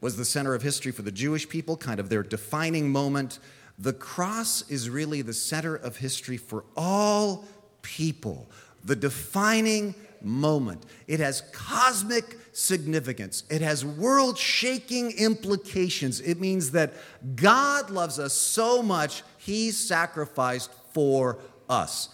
[0.00, 3.38] was the center of history for the Jewish people, kind of their defining moment,
[3.78, 7.44] The cross is really the center of history for all
[7.82, 8.48] people,
[8.84, 10.84] the defining moment.
[11.06, 16.20] It has cosmic significance, it has world shaking implications.
[16.20, 16.94] It means that
[17.34, 22.08] God loves us so much, He sacrificed for us.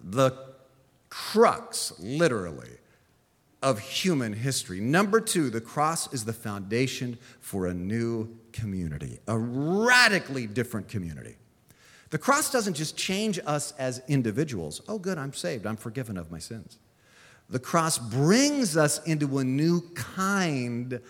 [0.00, 0.32] The
[1.08, 2.72] crux, literally,
[3.62, 4.80] of human history.
[4.80, 11.36] Number two, the cross is the foundation for a new community, a radically different community.
[12.10, 14.82] The cross doesn't just change us as individuals.
[14.88, 16.78] Oh, good, I'm saved, I'm forgiven of my sins.
[17.48, 21.00] The cross brings us into a new kind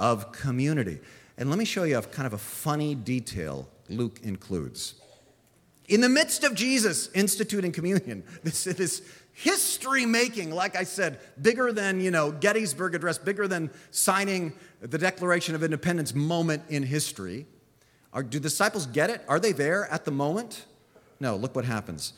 [0.00, 0.98] of community.
[1.38, 4.96] And let me show you a kind of a funny detail Luke includes.
[5.88, 11.72] In the midst of Jesus instituting communion, this, this history making, like I said, bigger
[11.72, 17.46] than, you know, Gettysburg Address, bigger than signing the Declaration of Independence moment in history.
[18.12, 19.22] Are, do disciples get it?
[19.28, 20.64] Are they there at the moment?
[21.20, 22.14] No, look what happens.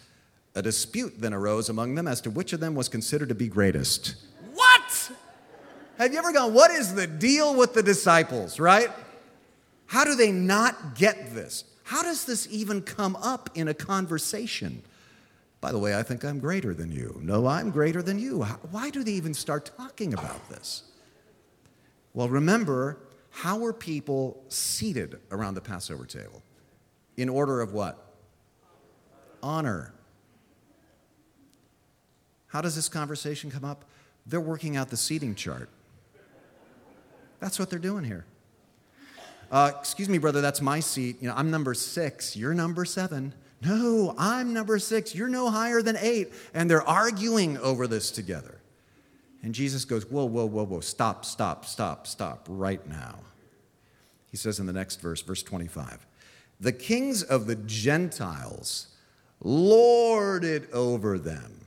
[0.55, 3.49] A dispute then arose among them as to which of them was considered to be
[3.49, 4.15] greatest.
[4.55, 5.11] What?
[5.99, 8.91] Have you ever gone, what is the deal with the disciples, right?
[9.87, 11.65] How do they not get this?
[11.89, 14.83] How does this even come up in a conversation?
[15.63, 17.19] By the way, I think I'm greater than you.
[17.23, 18.43] No, I'm greater than you.
[18.71, 20.83] Why do they even start talking about this?
[22.13, 22.99] Well, remember,
[23.31, 26.43] how were people seated around the Passover table?
[27.17, 28.13] In order of what?
[29.43, 29.95] Honor.
[32.49, 33.87] How does this conversation come up?
[34.27, 35.71] They're working out the seating chart.
[37.41, 38.27] That's what they're doing here.
[39.51, 41.17] Uh, excuse me, brother, that's my seat.
[41.21, 42.37] You know, I'm number six.
[42.37, 43.35] You're number seven.
[43.63, 45.15] No, I'm number six.
[45.15, 46.33] You're no higher than eight.
[46.55, 48.61] And they're arguing over this together.
[49.43, 50.81] And Jesus goes, Whoa, whoa, whoa, whoa.
[50.81, 53.21] Stop, stop, stop, stop right now.
[54.31, 56.07] He says in the next verse, verse 25,
[56.61, 58.89] The kings of the Gentiles
[59.41, 61.67] lord it over them,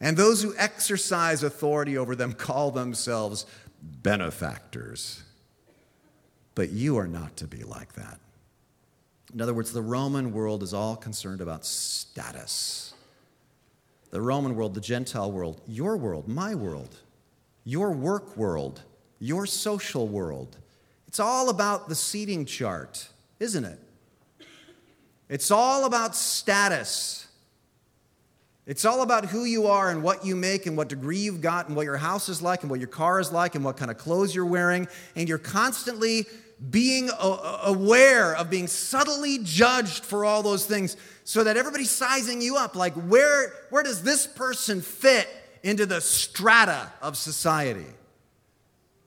[0.00, 3.46] and those who exercise authority over them call themselves
[3.82, 5.22] benefactors.
[6.56, 8.18] But you are not to be like that.
[9.32, 12.94] In other words, the Roman world is all concerned about status.
[14.10, 16.96] The Roman world, the Gentile world, your world, my world,
[17.64, 18.80] your work world,
[19.18, 20.56] your social world.
[21.06, 23.78] It's all about the seating chart, isn't it?
[25.28, 27.26] It's all about status.
[28.64, 31.66] It's all about who you are and what you make and what degree you've got
[31.66, 33.90] and what your house is like and what your car is like and what kind
[33.90, 34.88] of clothes you're wearing.
[35.14, 36.26] And you're constantly
[36.70, 42.56] being aware of being subtly judged for all those things so that everybody's sizing you
[42.56, 42.74] up.
[42.74, 45.28] Like where, where does this person fit
[45.62, 47.86] into the strata of society?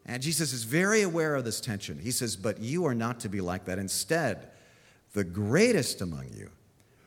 [0.05, 1.99] And jesus is very aware of this tension.
[1.99, 3.79] He says but you are not to be like that.
[3.79, 4.49] Instead
[5.13, 6.49] the greatest among you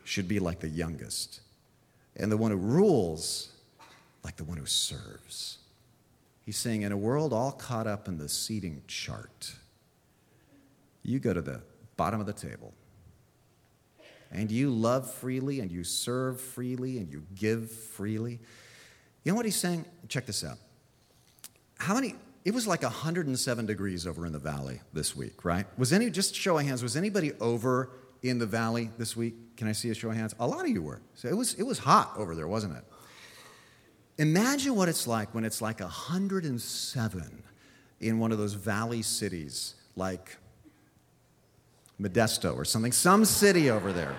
[0.05, 1.41] should be like the youngest
[2.17, 3.49] and the one who rules
[4.25, 5.59] like the one who serves.
[6.45, 9.55] He's saying in a world all caught up in the seating chart
[11.03, 11.63] you go to the
[11.97, 12.73] bottom of the table
[14.31, 18.41] and you love freely and you serve freely and you give freely.
[19.25, 19.85] You know what he's saying?
[20.09, 20.59] Check this out.
[21.79, 22.15] How many?
[22.45, 25.67] It was like 107 degrees over in the valley this week, right?
[25.79, 27.91] Was any, just show of hands, was anybody over
[28.23, 29.57] in the valley this week?
[29.57, 30.35] Can I see a show of hands?
[30.41, 31.01] A lot of you were.
[31.15, 32.85] So it was, it was hot over there, wasn't it?
[34.19, 37.43] Imagine what it's like when it's like 107
[38.01, 40.37] in one of those valley cities like
[42.03, 44.15] Modesto or something, some city over there.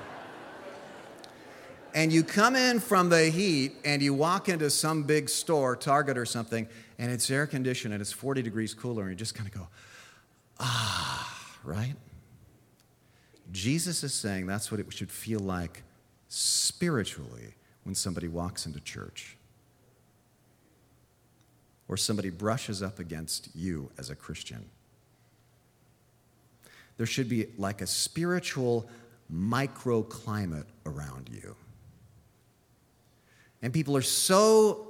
[1.95, 6.17] And you come in from the heat and you walk into some big store, Target
[6.17, 6.67] or something,
[6.97, 9.67] and it's air conditioned and it's 40 degrees cooler, and you just kind of go,
[10.59, 11.95] ah, right?
[13.51, 15.83] Jesus is saying that's what it should feel like
[16.29, 19.37] spiritually when somebody walks into church
[21.87, 24.65] or somebody brushes up against you as a Christian
[27.03, 28.89] there should be like a spiritual
[29.29, 31.53] microclimate around you.
[33.61, 34.87] And people are so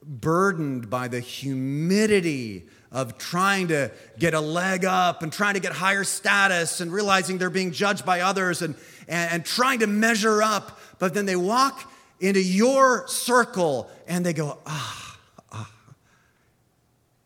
[0.00, 5.72] burdened by the humidity of trying to get a leg up and trying to get
[5.72, 8.76] higher status and realizing they're being judged by others and,
[9.08, 10.78] and, and trying to measure up.
[11.00, 15.18] But then they walk into your circle and they go, ah,
[15.50, 15.72] ah,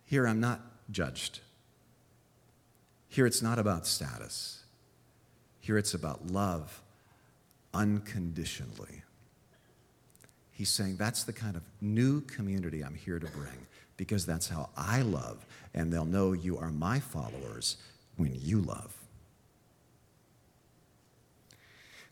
[0.06, 1.40] here I'm not judged.
[3.10, 4.62] Here it's not about status,
[5.60, 6.80] here it's about love
[7.74, 9.02] unconditionally.
[10.52, 14.70] He's saying that's the kind of new community I'm here to bring because that's how
[14.76, 15.44] I love,
[15.74, 17.76] and they'll know you are my followers
[18.16, 18.94] when you love.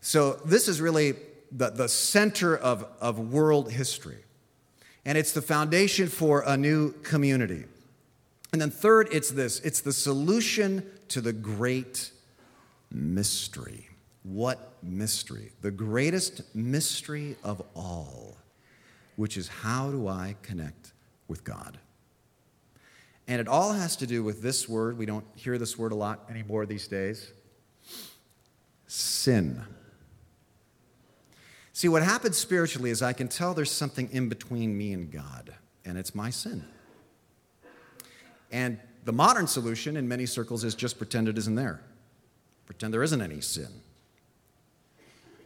[0.01, 1.13] So, this is really
[1.51, 4.23] the, the center of, of world history.
[5.05, 7.65] And it's the foundation for a new community.
[8.51, 12.11] And then, third, it's this it's the solution to the great
[12.91, 13.87] mystery.
[14.23, 15.51] What mystery?
[15.61, 18.37] The greatest mystery of all,
[19.15, 20.93] which is how do I connect
[21.27, 21.77] with God?
[23.27, 24.97] And it all has to do with this word.
[24.97, 27.31] We don't hear this word a lot anymore these days
[28.89, 29.61] sin.
[31.73, 35.53] See, what happens spiritually is I can tell there's something in between me and God,
[35.85, 36.65] and it's my sin.
[38.51, 41.81] And the modern solution in many circles is just pretend it isn't there,
[42.65, 43.69] pretend there isn't any sin.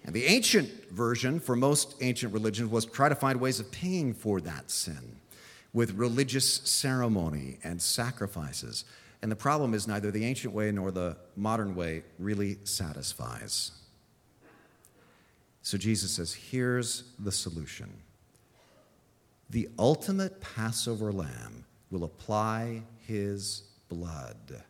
[0.06, 4.14] And the ancient version for most ancient religions was try to find ways of paying
[4.14, 5.18] for that sin
[5.72, 8.86] with religious ceremony and sacrifices.
[9.22, 13.72] And the problem is neither the ancient way nor the modern way really satisfies.
[15.62, 17.90] So Jesus says, here's the solution.
[19.50, 24.64] The ultimate Passover lamb will apply his blood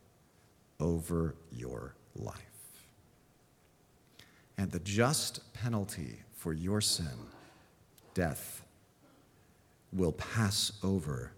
[0.80, 2.38] over your life.
[4.58, 7.28] And the just penalty for your sin,
[8.14, 8.64] death,
[9.92, 11.32] will pass over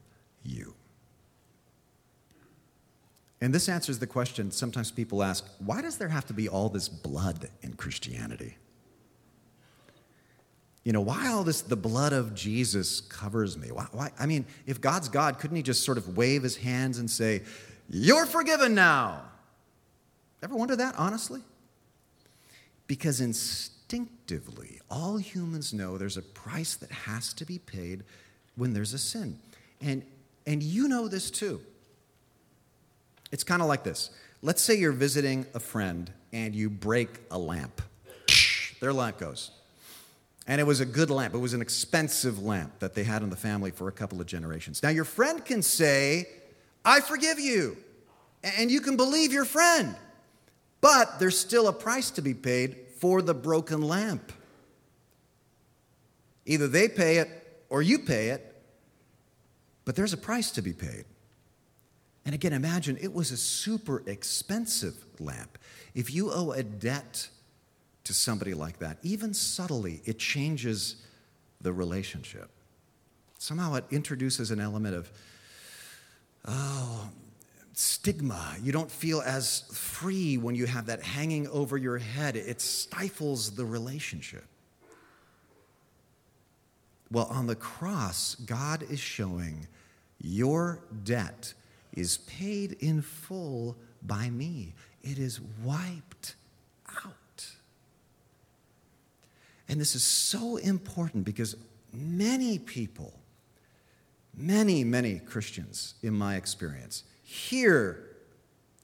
[0.44, 0.74] you.
[3.42, 6.70] And this answers the question sometimes people ask why does there have to be all
[6.70, 8.58] this blood in Christianity?
[10.86, 13.72] You know, why all this, the blood of Jesus covers me?
[13.72, 17.00] Why, why, I mean, if God's God, couldn't he just sort of wave his hands
[17.00, 17.42] and say,
[17.90, 19.24] You're forgiven now?
[20.44, 21.42] Ever wonder that, honestly?
[22.86, 28.04] Because instinctively, all humans know there's a price that has to be paid
[28.56, 29.40] when there's a sin.
[29.82, 30.04] And,
[30.46, 31.62] and you know this too.
[33.32, 34.12] It's kind of like this.
[34.44, 37.82] Let's say you're visiting a friend and you break a lamp.
[38.80, 39.50] Their lamp goes.
[40.48, 41.34] And it was a good lamp.
[41.34, 44.28] It was an expensive lamp that they had in the family for a couple of
[44.28, 44.84] generations.
[44.84, 46.28] Now, your friend can say,
[46.84, 47.78] I forgive you.
[48.44, 49.96] And you can believe your friend.
[50.82, 54.32] But there's still a price to be paid for the broken lamp.
[56.46, 57.30] Either they pay it
[57.70, 58.56] or you pay it,
[59.84, 61.06] but there's a price to be paid.
[62.24, 65.58] And again, imagine it was a super expensive lamp.
[65.96, 67.30] If you owe a debt
[68.06, 70.96] to somebody like that, even subtly, it changes
[71.62, 72.50] the relationship.
[73.38, 75.12] Somehow it introduces an element of,
[76.46, 77.10] oh,
[77.74, 78.56] stigma.
[78.62, 82.36] You don't feel as free when you have that hanging over your head.
[82.36, 84.46] It stifles the relationship.
[87.12, 89.68] Well, on the cross, God is showing
[90.22, 91.54] your debt
[91.94, 96.36] is paid in full by me, it is wiped
[97.04, 97.16] out.
[99.68, 101.56] And this is so important because
[101.92, 103.20] many people,
[104.36, 108.02] many, many Christians, in my experience, hear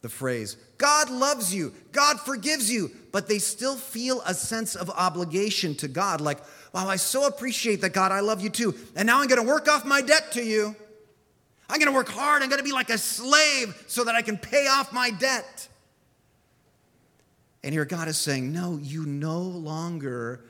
[0.01, 4.89] the phrase, God loves you, God forgives you, but they still feel a sense of
[4.89, 6.21] obligation to God.
[6.21, 6.39] Like,
[6.73, 8.73] wow, I so appreciate that, God, I love you too.
[8.95, 10.75] And now I'm to work off my debt to you.
[11.69, 12.41] I'm to work hard.
[12.41, 15.67] I'm to be like a slave so that I can pay off my debt.
[17.63, 20.43] And here God is saying, no, you no longer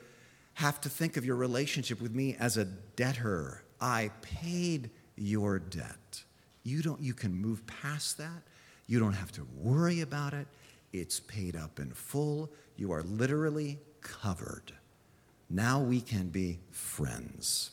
[0.62, 3.64] have to think of your relationship with me as a debtor.
[3.80, 6.22] I paid your debt.
[6.62, 8.42] You don't you can move past that.
[8.86, 10.46] You don't have to worry about it.
[10.92, 12.52] It's paid up in full.
[12.76, 14.72] You are literally covered.
[15.50, 17.72] Now we can be friends.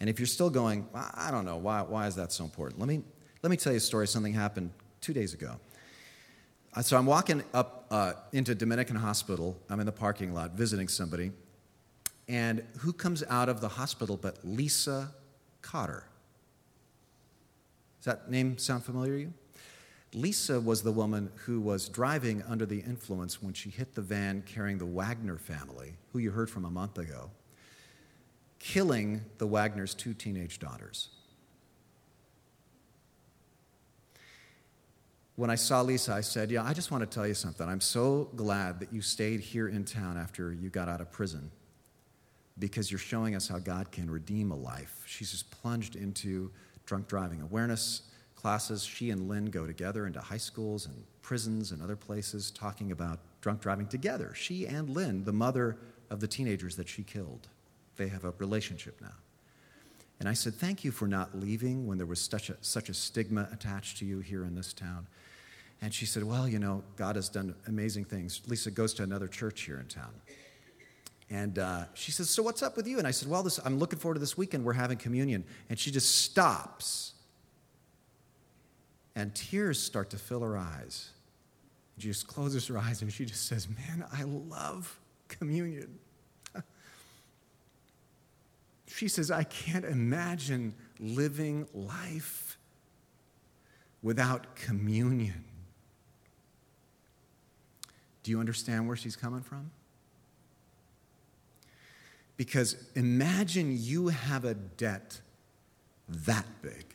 [0.00, 2.80] And if you're still going, I don't know, why, why is that so important?
[2.80, 3.02] Let me,
[3.44, 4.08] let me tell you a story.
[4.08, 5.60] Something happened two days ago.
[6.74, 9.58] Uh, so I'm walking up uh, into Dominican Hospital.
[9.68, 11.32] I'm in the parking lot visiting somebody.
[12.28, 15.12] And who comes out of the hospital but Lisa
[15.62, 16.04] Cotter?
[17.98, 19.32] Does that name sound familiar to you?
[20.14, 24.42] Lisa was the woman who was driving under the influence when she hit the van
[24.42, 27.30] carrying the Wagner family, who you heard from a month ago,
[28.58, 31.10] killing the Wagner's two teenage daughters.
[35.40, 37.66] When I saw Lisa, I said, Yeah, I just want to tell you something.
[37.66, 41.50] I'm so glad that you stayed here in town after you got out of prison
[42.58, 45.02] because you're showing us how God can redeem a life.
[45.06, 46.50] She's just plunged into
[46.84, 48.02] drunk driving awareness
[48.36, 48.84] classes.
[48.84, 53.20] She and Lynn go together into high schools and prisons and other places talking about
[53.40, 54.34] drunk driving together.
[54.34, 55.78] She and Lynn, the mother
[56.10, 57.48] of the teenagers that she killed,
[57.96, 59.16] they have a relationship now.
[60.18, 62.94] And I said, Thank you for not leaving when there was such a, such a
[62.94, 65.06] stigma attached to you here in this town.
[65.82, 68.42] And she said, Well, you know, God has done amazing things.
[68.46, 70.12] Lisa goes to another church here in town.
[71.30, 72.98] And uh, she says, So what's up with you?
[72.98, 74.64] And I said, Well, this, I'm looking forward to this weekend.
[74.64, 75.44] We're having communion.
[75.68, 77.14] And she just stops.
[79.14, 81.10] And tears start to fill her eyes.
[81.98, 85.98] She just closes her eyes and she just says, Man, I love communion.
[88.86, 92.58] she says, I can't imagine living life
[94.02, 95.44] without communion.
[98.22, 99.70] Do you understand where she's coming from?
[102.36, 105.20] Because imagine you have a debt
[106.08, 106.86] that big.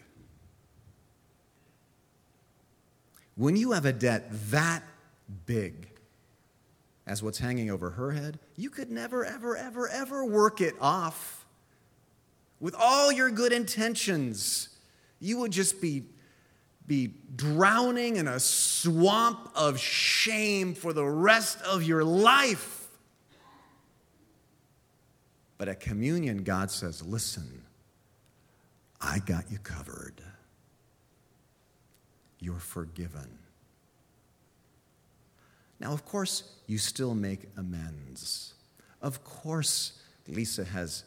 [3.35, 4.83] When you have a debt that
[5.45, 5.89] big
[7.05, 11.45] as what's hanging over her head, you could never, ever, ever, ever work it off.
[12.59, 14.69] With all your good intentions,
[15.19, 16.03] you would just be,
[16.87, 22.87] be drowning in a swamp of shame for the rest of your life.
[25.57, 27.63] But at communion, God says, Listen,
[29.01, 30.21] I got you covered.
[32.39, 33.39] You're forgiven.
[35.79, 38.53] Now, of course, you still make amends.
[39.01, 41.03] Of course, Lisa has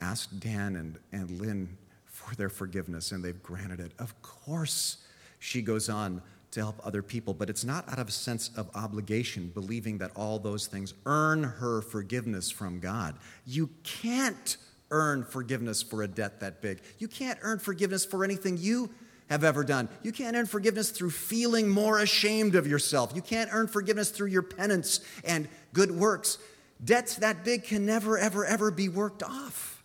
[0.00, 3.92] asked Dan and, and Lynn for their forgiveness and they've granted it.
[3.98, 4.98] Of course,
[5.40, 6.22] she goes on
[6.52, 10.10] to help other people, but it's not out of a sense of obligation, believing that
[10.14, 13.16] all those things earn her forgiveness from God.
[13.46, 14.56] You can't
[14.90, 16.82] earn forgiveness for a debt that big.
[16.98, 18.90] You can't earn forgiveness for anything you
[19.28, 19.88] have ever done.
[20.02, 23.12] You can't earn forgiveness through feeling more ashamed of yourself.
[23.14, 26.38] You can't earn forgiveness through your penance and good works.
[26.84, 29.84] Debts that big can never, ever, ever be worked off.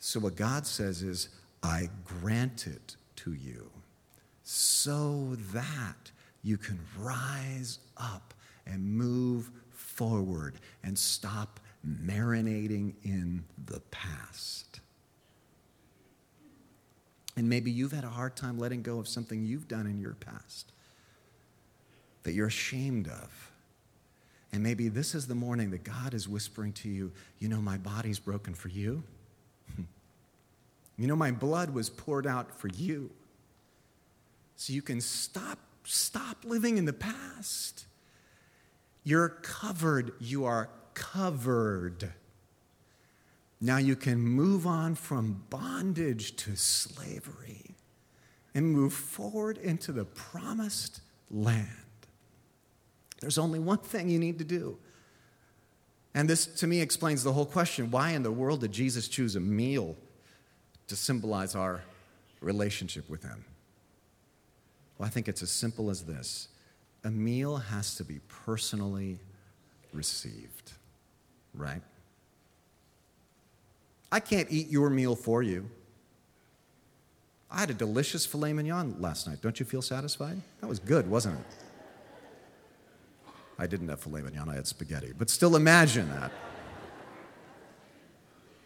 [0.00, 1.28] So, what God says is,
[1.62, 3.70] I grant it to you
[4.50, 6.10] so that
[6.42, 8.32] you can rise up
[8.66, 14.80] and move forward and stop marinating in the past.
[17.36, 20.14] And maybe you've had a hard time letting go of something you've done in your
[20.14, 20.72] past
[22.22, 23.52] that you're ashamed of.
[24.50, 27.76] And maybe this is the morning that God is whispering to you, you know, my
[27.76, 29.02] body's broken for you.
[30.96, 33.10] you know, my blood was poured out for you.
[34.58, 37.86] So you can stop, stop living in the past.
[39.04, 40.12] You're covered.
[40.18, 42.12] You are covered.
[43.60, 47.76] Now you can move on from bondage to slavery
[48.52, 51.68] and move forward into the promised land.
[53.20, 54.76] There's only one thing you need to do.
[56.14, 59.36] And this, to me, explains the whole question why in the world did Jesus choose
[59.36, 59.94] a meal
[60.88, 61.84] to symbolize our
[62.40, 63.44] relationship with Him?
[64.98, 66.48] Well, I think it's as simple as this
[67.04, 69.20] a meal has to be personally
[69.92, 70.72] received,
[71.54, 71.80] right?
[74.10, 75.70] I can't eat your meal for you.
[77.50, 79.40] I had a delicious filet mignon last night.
[79.40, 80.40] Don't you feel satisfied?
[80.60, 81.46] That was good, wasn't it?
[83.58, 85.12] I didn't have filet mignon, I had spaghetti.
[85.16, 86.32] But still imagine that.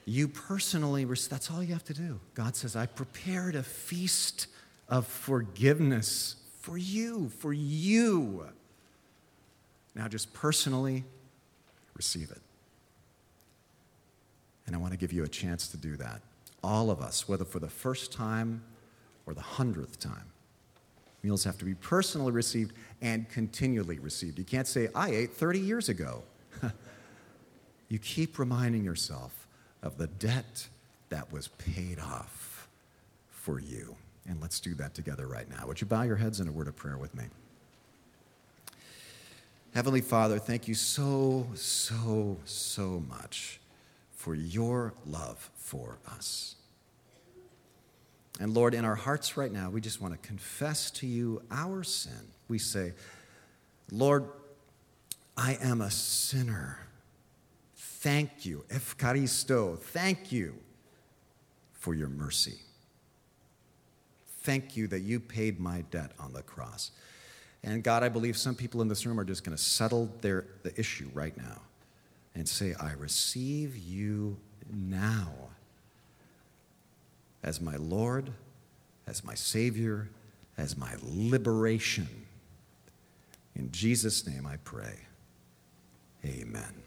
[0.04, 2.18] You personally, that's all you have to do.
[2.34, 4.48] God says, I prepared a feast
[4.92, 8.46] of forgiveness for you, for you.
[9.94, 11.04] Now just personally
[11.94, 12.42] receive it.
[14.66, 16.20] And I want to give you a chance to do that.
[16.62, 18.62] All of us, whether for the first time
[19.24, 20.26] or the hundredth time.
[21.22, 24.38] Meals have to be personally received and continually received.
[24.38, 26.22] You can't say, I ate 30 years ago.
[27.88, 29.46] you keep reminding yourself
[29.82, 30.68] of the debt
[31.08, 32.68] that was paid off
[33.30, 33.96] for you.
[34.28, 35.66] And let's do that together right now.
[35.66, 37.24] Would you bow your heads in a word of prayer with me?
[39.74, 43.60] Heavenly Father, thank you so, so, so much
[44.12, 46.56] for your love for us.
[48.38, 51.82] And Lord, in our hearts right now, we just want to confess to you our
[51.82, 52.28] sin.
[52.48, 52.92] We say,
[53.90, 54.26] Lord,
[55.36, 56.78] I am a sinner.
[57.76, 60.54] Thank you, Efkaristo, thank you
[61.72, 62.58] for your mercy.
[64.42, 66.90] Thank you that you paid my debt on the cross.
[67.64, 70.46] And God, I believe some people in this room are just going to settle their,
[70.64, 71.60] the issue right now
[72.34, 74.36] and say, I receive you
[74.72, 75.28] now
[77.42, 78.32] as my Lord,
[79.06, 80.08] as my Savior,
[80.58, 82.08] as my liberation.
[83.54, 84.98] In Jesus' name I pray.
[86.24, 86.81] Amen.